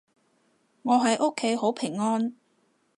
[0.81, 2.33] 我喺屋企好平安